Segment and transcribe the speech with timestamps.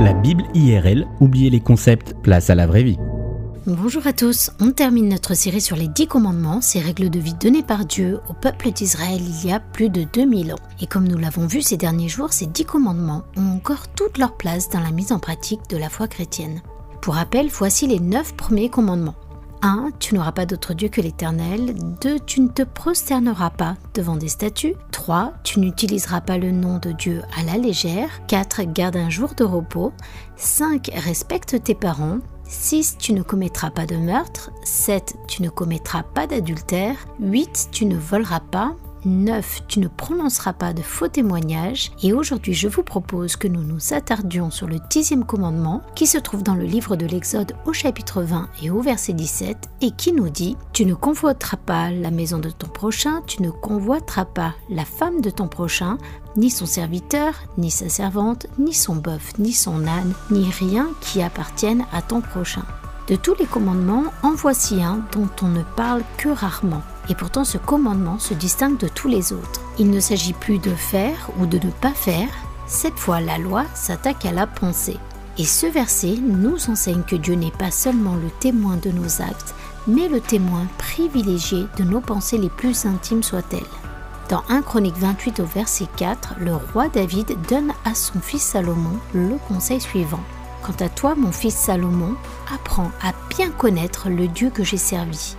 [0.00, 2.98] La Bible IRL, oubliez les concepts, place à la vraie vie.
[3.64, 7.34] Bonjour à tous, on termine notre série sur les dix commandements, ces règles de vie
[7.34, 10.58] données par Dieu au peuple d'Israël il y a plus de 2000 ans.
[10.80, 14.36] Et comme nous l'avons vu ces derniers jours, ces dix commandements ont encore toute leur
[14.36, 16.60] place dans la mise en pratique de la foi chrétienne.
[17.00, 19.14] Pour rappel, voici les neuf premiers commandements.
[19.62, 19.92] 1.
[19.98, 21.74] Tu n'auras pas d'autre Dieu que l'Éternel.
[22.02, 22.18] 2.
[22.26, 24.74] Tu ne te prosterneras pas devant des statues.
[25.04, 25.34] 3.
[25.42, 28.08] Tu n'utiliseras pas le nom de Dieu à la légère.
[28.26, 28.62] 4.
[28.72, 29.92] Garde un jour de repos.
[30.36, 30.90] 5.
[30.94, 32.20] Respecte tes parents.
[32.44, 32.96] 6.
[32.98, 34.50] Tu ne commettras pas de meurtre.
[34.64, 35.14] 7.
[35.28, 36.96] Tu ne commettras pas d'adultère.
[37.20, 37.68] 8.
[37.70, 38.76] Tu ne voleras pas.
[39.04, 39.62] 9.
[39.68, 41.92] Tu ne prononceras pas de faux témoignages.
[42.02, 46.18] Et aujourd'hui, je vous propose que nous nous attardions sur le dixième commandement qui se
[46.18, 50.12] trouve dans le livre de l'Exode au chapitre 20 et au verset 17 et qui
[50.12, 54.54] nous dit Tu ne convoiteras pas la maison de ton prochain, tu ne convoiteras pas
[54.70, 55.98] la femme de ton prochain,
[56.36, 61.22] ni son serviteur, ni sa servante, ni son bœuf, ni son âne, ni rien qui
[61.22, 62.64] appartienne à ton prochain.
[63.08, 66.82] De tous les commandements, en voici un dont on ne parle que rarement.
[67.08, 69.60] Et pourtant ce commandement se distingue de tous les autres.
[69.78, 72.28] Il ne s'agit plus de faire ou de ne pas faire.
[72.66, 74.98] Cette fois, la loi s'attaque à la pensée.
[75.36, 79.54] Et ce verset nous enseigne que Dieu n'est pas seulement le témoin de nos actes,
[79.86, 83.60] mais le témoin privilégié de nos pensées les plus intimes soient-elles.
[84.30, 88.98] Dans 1 Chronique 28 au verset 4, le roi David donne à son fils Salomon
[89.12, 90.22] le conseil suivant.
[90.62, 92.14] Quant à toi, mon fils Salomon,
[92.54, 95.36] apprends à bien connaître le Dieu que j'ai servi.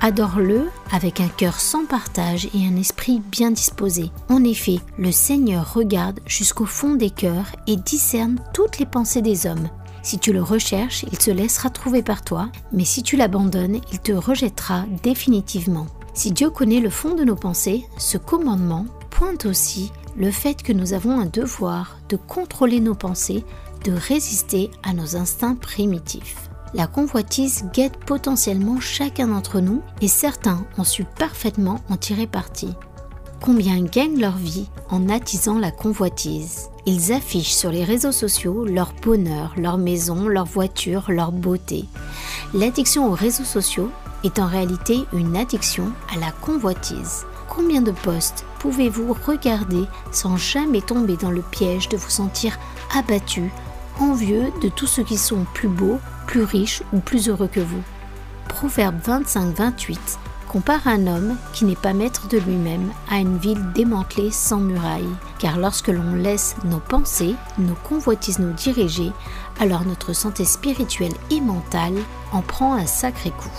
[0.00, 4.10] Adore-le avec un cœur sans partage et un esprit bien disposé.
[4.28, 9.46] En effet, le Seigneur regarde jusqu'au fond des cœurs et discerne toutes les pensées des
[9.46, 9.68] hommes.
[10.02, 13.98] Si tu le recherches, il se laissera trouver par toi, mais si tu l'abandonnes, il
[13.98, 15.86] te rejettera définitivement.
[16.14, 20.72] Si Dieu connaît le fond de nos pensées, ce commandement pointe aussi le fait que
[20.72, 23.44] nous avons un devoir de contrôler nos pensées
[23.84, 26.48] de résister à nos instincts primitifs.
[26.74, 32.74] La convoitise guette potentiellement chacun d'entre nous et certains ont su parfaitement en tirer parti.
[33.40, 36.68] Combien gagnent leur vie en attisant la convoitise?
[36.84, 41.84] Ils affichent sur les réseaux sociaux leur bonheur, leur maison, leur voiture, leur beauté.
[42.54, 43.90] L'addiction aux réseaux sociaux
[44.24, 47.24] est en réalité une addiction à la convoitise.
[47.48, 52.58] Combien de posts pouvez-vous regarder sans jamais tomber dans le piège de vous sentir
[52.94, 53.52] abattu,
[54.00, 57.82] envieux de tous ceux qui sont plus beaux, plus riches ou plus heureux que vous.
[58.48, 59.98] Proverbe 25-28
[60.46, 65.04] compare un homme qui n'est pas maître de lui-même à une ville démantelée sans murailles,
[65.38, 69.12] car lorsque l'on laisse nos pensées, nos convoitises nous diriger,
[69.60, 71.96] alors notre santé spirituelle et mentale
[72.32, 73.50] en prend un sacré coup.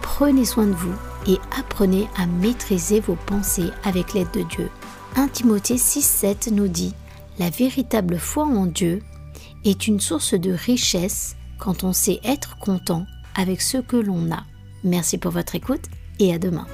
[0.00, 0.94] Prenez soin de vous
[1.26, 4.70] et apprenez à maîtriser vos pensées avec l'aide de Dieu.
[5.16, 6.94] 1 Timothée 6-7 nous dit
[7.38, 9.02] La véritable foi en Dieu
[9.64, 13.06] est une source de richesse quand on sait être content
[13.36, 14.42] avec ce que l'on a.
[14.82, 15.84] Merci pour votre écoute
[16.18, 16.66] et à demain.